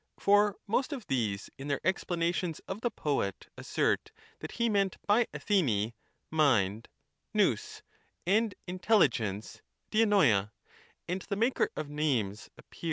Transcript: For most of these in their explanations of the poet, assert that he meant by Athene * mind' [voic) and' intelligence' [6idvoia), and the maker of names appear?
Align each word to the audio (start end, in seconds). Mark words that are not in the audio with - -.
For 0.17 0.57
most 0.65 0.93
of 0.93 1.05
these 1.05 1.51
in 1.59 1.67
their 1.67 1.79
explanations 1.85 2.59
of 2.67 2.81
the 2.81 2.89
poet, 2.89 3.47
assert 3.55 4.11
that 4.39 4.53
he 4.53 4.67
meant 4.67 4.97
by 5.05 5.27
Athene 5.31 5.93
* 6.11 6.31
mind' 6.43 6.87
[voic) 7.35 7.83
and' 8.25 8.55
intelligence' 8.67 9.61
[6idvoia), 9.91 10.49
and 11.07 11.21
the 11.21 11.35
maker 11.35 11.69
of 11.75 11.89
names 11.91 12.49
appear? 12.57 12.79